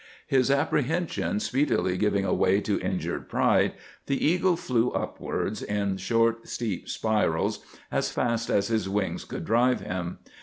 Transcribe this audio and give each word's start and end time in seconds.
His 0.25 0.49
apprehension 0.49 1.39
speedily 1.39 1.95
giving 1.95 2.25
way 2.39 2.59
to 2.61 2.79
injured 2.79 3.29
pride, 3.29 3.73
the 4.07 4.17
eagle 4.25 4.55
flew 4.57 4.89
upwards, 4.93 5.61
in 5.61 5.97
short, 5.97 6.47
steep 6.47 6.89
spirals, 6.89 7.59
as 7.91 8.11
fast 8.11 8.49
as 8.49 8.69
his 8.69 8.89
wings 8.89 9.25
could 9.25 9.45
drive 9.45 9.81
him. 9.81 10.17